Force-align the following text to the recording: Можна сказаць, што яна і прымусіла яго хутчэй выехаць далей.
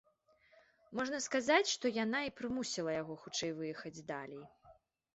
Можна 0.99 1.19
сказаць, 1.27 1.69
што 1.75 1.93
яна 2.03 2.19
і 2.31 2.33
прымусіла 2.41 2.99
яго 3.01 3.21
хутчэй 3.23 3.57
выехаць 3.63 3.97
далей. 4.13 4.43